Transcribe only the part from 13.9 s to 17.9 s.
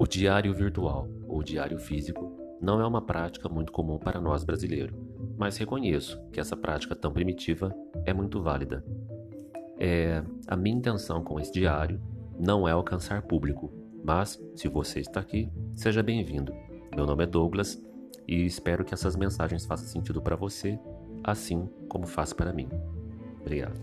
mas se você está aqui, seja bem-vindo. Meu nome é Douglas